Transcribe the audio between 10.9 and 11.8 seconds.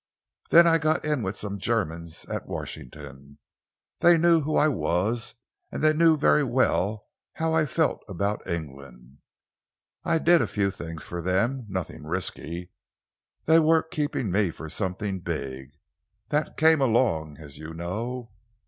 for them